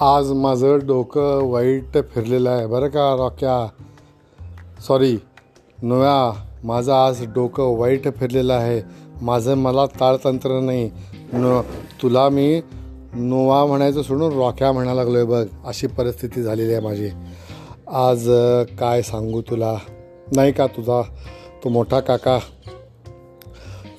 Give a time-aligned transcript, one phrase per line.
[0.00, 2.66] आज माझं डोकं वाईट फिरलेलं आहे.
[2.66, 3.68] बरं का रॉक्या?
[4.82, 5.16] सॉरी
[5.82, 8.82] नव्या माझं आज डोकं वाईट फिरलेलं आहे.
[9.22, 10.90] माझं मला ताळतंत्र नाही.
[11.32, 11.60] न
[12.02, 12.60] तुला मी
[13.14, 15.46] नोवा म्हणायचं सोडून रॉक्या म्हणायला लागलो आहे बघ.
[15.66, 17.08] अशी परिस्थिती झालेली आहे माझी.
[17.86, 18.30] आज
[18.78, 19.76] काय सांगू तुला?
[20.36, 21.02] नाही का तुझा?
[21.64, 22.38] तो मोठा काका.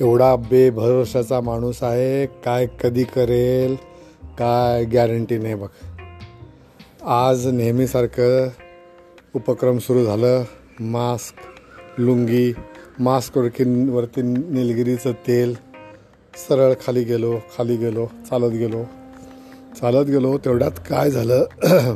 [0.00, 2.26] एवढा बेभरोशाचा माणूस आहे.
[2.26, 3.93] काय कधी करेल?
[4.38, 5.68] काय गॅरंटी नाही बघ.
[7.02, 8.48] आज नेहमीसारखं
[9.34, 10.44] उपक्रम सुरू झालं.
[10.80, 11.34] मास्क
[12.00, 12.52] लुंगी
[12.98, 15.54] मास्कवरती वरती निलगिरीचं तेल
[16.48, 18.84] सरळ खाली गेलो खाली गेलो चालत गेलो.
[19.80, 21.44] चालत गेलो तेवढ्यात काय झालं?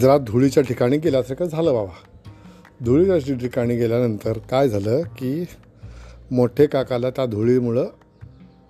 [0.00, 1.92] जरा धुळीच्या ठिकाणी गेल्यासारखं झालं बाबा.
[2.84, 5.44] धुळीच्या ठिकाणी गेल्यानंतर काय झालं की
[6.30, 7.86] मोठे काकाला त्या धुळीमुळं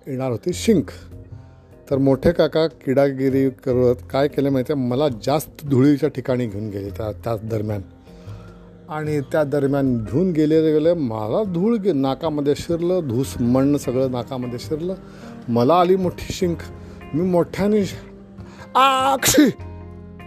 [0.07, 0.89] येणार होती शिंक.
[1.89, 6.89] तर मोठे काका किडागिरी करत काय केलं माहिती आहे मला जास्त धुळीच्या ठिकाणी घेऊन गेले
[6.89, 7.81] त्या त्याच दरम्यान.
[8.89, 14.59] आणि त्या दरम्यान घेऊन गेले गेले मला धूळ गे नाकामध्ये शिरलं धूस मण सगळं नाकामध्ये
[14.59, 14.95] शिरलं.
[15.47, 16.57] मला आली मोठी शिंक.
[17.13, 17.81] मी मोठ्याने
[18.75, 19.49] आक्षी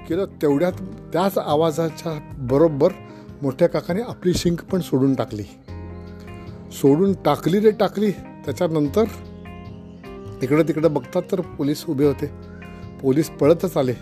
[0.09, 0.73] केलं तेवढ्यात
[1.13, 2.93] त्याच आवाजाच्या बरोबर
[3.43, 5.43] मोठ्या काकाने आपली शिंक पण सोडून टाकली.
[6.73, 8.11] सोडून टाकली रे टाकली.
[8.11, 9.05] त्याच्यानंतर
[10.43, 12.27] इकडं तिकडं बघतात तर पोलीस उभे होते.
[13.03, 13.93] पोलीस पळतच आले.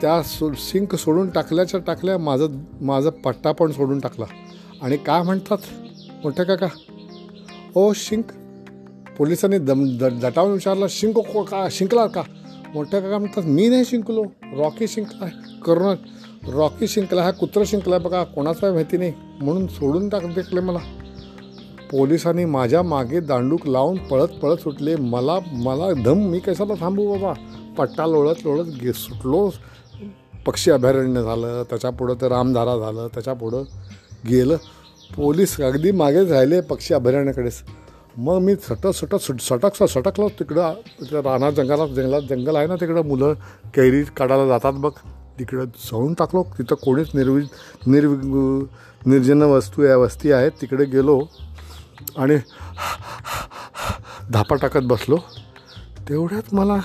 [0.00, 2.48] त्या सो शिंक सोडून टाकल्याच्या टाकल्या माझं
[2.80, 4.24] माझं पट्टा पण सोडून टाकला.
[4.82, 5.58] आणि काय म्हणतात?
[6.24, 6.66] मोठ्या काका.
[7.74, 8.24] ओ शिंक
[9.18, 12.22] पोलिसांनी दम द दटावून विचारला शिंक को का शिंकला का?
[12.74, 15.26] मोठ्या काका म्हणतात मी नाही शिंकलो रॉकी शिंकला
[15.64, 15.96] करून
[16.52, 19.12] रॉकी शिंकला हा कुत्रा शिंकला बघा कोणाचा माहिती नाही.
[19.40, 20.78] म्हणून सोडून टाक देखले मला.
[21.90, 24.96] पोलिसांनी माझ्या मागे दांडूक लावून पळत पळत सुटले.
[24.96, 27.32] मला मला धम मी कशाला थांबू बाबा?
[27.78, 29.50] पट्टा लोळत लोळत गे सुटलो.
[30.46, 33.62] पक्षी अभयारण्य झालं त्याच्यापुढं तर रामधारा झालं त्याच्यापुढं
[34.28, 34.56] गेलं.
[35.16, 37.62] पोलीस अगदी मागेच राहिले पक्षी अभयारण्याकडेच.
[38.16, 40.72] मग मी सटक सटक सुट सटक सटकलो तिकडं.
[41.00, 43.02] तिकडं रानात जंगलात जंगलात जंगल आहे ना तिकडं.
[43.02, 43.34] मुलं
[43.74, 44.92] कैरी काढायला जातात बघ.
[45.38, 46.42] तिकडं जाऊन टाकलो.
[46.58, 47.42] तिथं कोणीच निर्वि
[47.86, 48.16] निर्वि
[49.06, 50.52] निर्जन वस्तू आहे वस्ती आहेत.
[50.60, 51.20] तिकडे गेलो.
[52.16, 52.36] आणि
[54.30, 55.16] धापा टाकत बसलो.
[56.08, 56.76] तेवढ्यात मला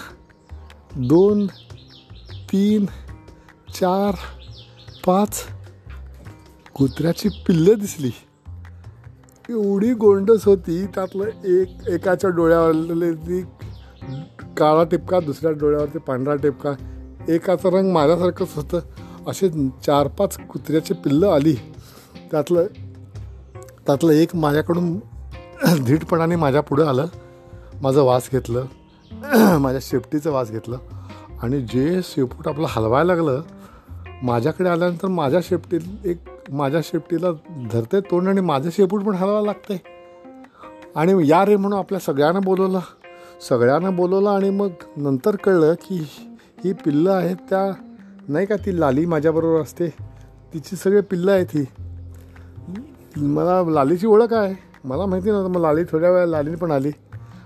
[0.96, 1.48] दोन
[2.52, 2.86] तीन
[3.74, 4.16] चार
[5.06, 5.44] पाच
[6.74, 8.12] कुत्र्याची पिल्लं दिसली.
[9.50, 13.42] एवढी गोंडस होती त्यातलं एक एकाच्या डोळ्यावरती
[14.58, 16.72] काळा टिपका दुसऱ्या डोळ्यावरती पांढरा टिपका.
[17.30, 18.80] एकाचा रंग माझ्यासारखंच होतं.
[19.28, 21.56] असे चार पाच कुत्र्याची पिल्लं आली.
[22.32, 22.66] त्यातलं
[23.86, 25.00] त्यातलं एक माझ्याकडून
[25.86, 27.06] धीटपणाने माझ्या पुढं आलं.
[27.82, 28.66] माझं वास घेतलं.
[29.58, 30.78] माझ्या शेपटीचं वास घेतलं.
[31.42, 33.42] आणि जे शेपूट आपलं हलवायला लागलं
[34.24, 36.18] माझ्याकडे आल्यानंतर माझ्या शेपटी एक
[36.52, 37.32] माझ्या शेपटीला
[37.72, 39.82] धरते तोंड आणि माझं शेपूट पण हलवायला लागते
[40.96, 42.80] आणि या रे म्हणून आपल्या सगळ्यांना बोलवलं.
[43.50, 46.08] सगळ्यांना बोलवलं आणि मग नंतर कळलं की
[46.64, 47.72] ही पिल्लं आहेत त्या
[48.28, 49.90] नाही का ती लाली माझ्याबरोबर असते.
[50.54, 51.66] तिची सगळे पिल्लं आहेत ही.
[53.18, 54.56] मला लालीची ओळख आहे.
[54.84, 55.50] मला माहिती नव्हतं.
[55.50, 56.92] मग लाली थोड्या वेळा लाली पण आली.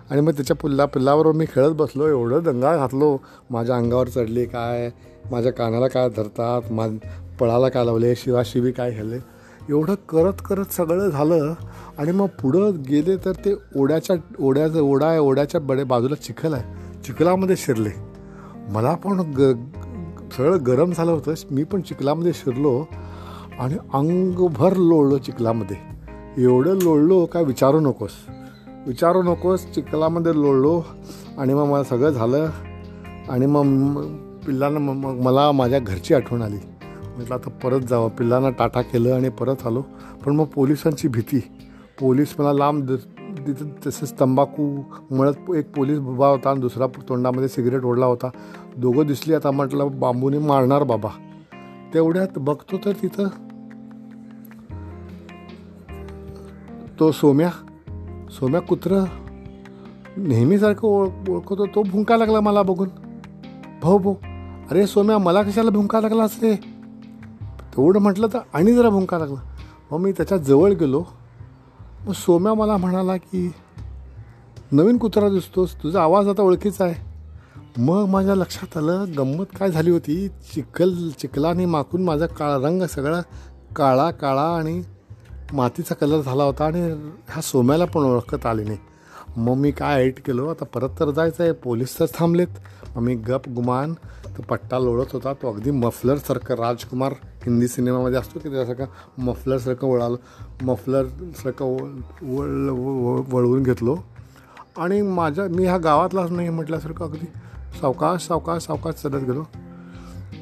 [0.10, 2.08] आणि मग त्याच्या पुल्ला पिल्लाबरोबर मी खेळत बसलो.
[2.08, 3.18] एवढं दंगा घातलो.
[3.50, 4.90] माझ्या अंगावर चढली काय?
[5.32, 6.72] माझ्या कानाला काय धरतात?
[6.72, 6.88] मा
[7.40, 8.16] पळाला काय लावले?
[8.16, 9.20] शिवाशिवी काय झाले
[9.70, 11.54] एवढं करत करत सगळं झालं.
[11.98, 16.64] आणि मग पुढं गेले तर ते ओढ्याच्या ओढ्याचं ओढा आहे ओढ्याच्या बडे बाजूला चिखल आहे.
[17.04, 17.90] चिखलामध्ये शिरले.
[18.70, 19.54] मला पण ग
[20.38, 21.34] सगळं गरम झालं होतं.
[21.52, 22.86] मी पण चिखलामध्ये शिरलो.
[23.60, 25.78] आणि अंगभर लोळलो चिखलामध्ये.
[26.44, 28.12] एवढं लोळलो काय विचारू नकोस.
[28.88, 30.84] विचारू नकोस चिखलामध्ये लोळलो
[31.38, 32.50] आणि मग मला सगळं झालं
[33.30, 33.64] आणि मग
[34.46, 36.58] पिल्लांना मग मला माझ्या घरची आठवण आली.
[37.18, 38.10] म्हटलं आता परत जावं.
[38.10, 39.82] पिल्लांना टाटा केलं आणि परत आलो.
[40.26, 41.40] पण मग पोलिसांची भीती.
[42.00, 42.92] पोलीस मला लांब
[43.48, 48.30] तिथं तसंच तंबाखू मळत एक पोलीस उभा होता आणि दुसरा तोंडामध्ये सिगरेट ओढला होता.
[48.78, 51.10] दोघं दिसली आता म्हटलं बांबूने मारणार बाबा.
[51.94, 53.28] तेवढ्यात बघतो तर तिथं
[57.00, 57.50] तो सोम्या
[58.30, 59.04] सोम्या कुत्र
[60.18, 62.90] नेहमीसारखं ओळख ओळखतो तो भुंका लागला मला बघून.
[63.82, 64.16] भाऊ भाऊ
[64.70, 66.56] अरे सोम्या मला कशाला भुंका लागला रे?
[67.78, 69.42] तेवढं म्हटलं तर आणि जरा भुंका लागला.
[69.92, 71.04] मग मी त्याच्याजवळ गेलो.
[72.06, 73.52] मग सोम्या मला म्हणाला की
[74.72, 77.08] नवीन कुत्रा दिसतोस तुझा आवाज आता ओळखीचा आहे.
[77.78, 80.28] मग माझ्या लक्षात आलं गंमत काय झाली होती?
[80.28, 83.22] चिखल चिखलाने माकून माझा काळा रंग सगळा
[83.76, 84.84] काळा काळा आणि
[85.54, 86.82] मातीचा कलर झाला होता आणि
[87.28, 88.78] ह्या सोम्याला पण ओळखत आले नाही.
[89.38, 90.48] मग मी काय ऐट केलो?
[90.48, 92.48] आता परत तर जायचं आहे पोलीस तर थांबलेत.
[92.96, 93.94] मग मी गप गुमान.
[94.38, 95.34] तो पट्टा लोळत होता.
[95.34, 98.86] तो अगदी मफलरसारखं राजकुमार हिंदी सिनेमामध्ये असतो की त्यासारखं
[99.18, 100.16] मफलरसारखं वळालं
[100.62, 103.98] मफलरसारखं वळ वळ- वळवून घेतलो.
[104.78, 107.26] आणि माझ्या मी ह्या गावातलाच नाही म्हटल्यासारखं अगदी
[107.82, 109.44] सावकाश सावकाश सावकाश चढत गेलो.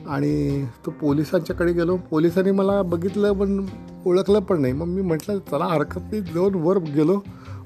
[0.07, 1.98] आणि तो पोलिसांच्याकडे गेलो.
[1.98, 3.66] पोलिसांनी मला बघितलं पण
[4.06, 4.74] ओळखलं पण नाही.
[4.74, 7.22] मग मी म्हटलं चला हरकत नाही जाऊन वर गेलो.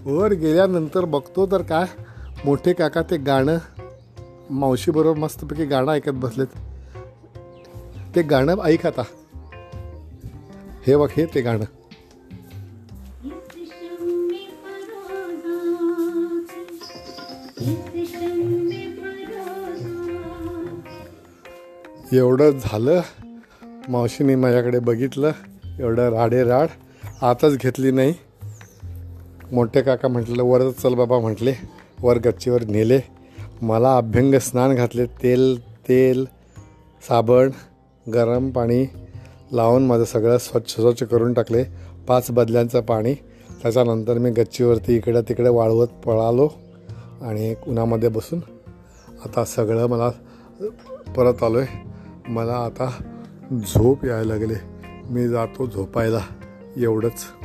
[0.06, 1.86] वर गेल्यानंतर बघतो तर काय
[2.46, 3.58] मोठे काका ते गाणं
[4.50, 6.48] मावशीबरोबर मस्तपैकी गाणं ऐकत बसलेत.
[8.16, 9.02] ते गाणं ऐक आता.
[10.88, 11.66] हे बघ हे ते गाणं.
[22.14, 23.02] एवढं झालं
[23.90, 25.32] मावशीने माझ्याकडे बघितलं.
[25.80, 26.68] एवढं राडे राड.
[27.22, 28.14] आताच घेतली नाही.
[29.52, 31.54] मोठे काका म्हटलं वरच चल बाबा म्हटले.
[32.02, 33.00] वर गच्चीवर नेले.
[33.62, 35.06] मला अभ्यंग स्नान घातले.
[35.06, 36.26] तेल तेल
[37.08, 37.50] साबण
[38.14, 38.90] गरम पाणी
[39.52, 41.64] लावून माझं सगळं स्वच्छ स्वच्छ करून टाकले.
[42.08, 43.14] पाच बदल्यांचं पाणी.
[43.62, 46.50] त्याच्यानंतर मी गच्चीवरती इकडं तिकडे वाळवत पळालो
[47.22, 48.40] आणि उन्हामध्ये बसून
[49.26, 50.10] आता सगळं मला
[51.18, 51.90] परत आलो आहे
[52.28, 53.04] मला आता
[53.52, 54.79] झोप यायला लागले.
[55.10, 56.22] मी जातो झोपायला
[56.78, 57.39] एवढंच.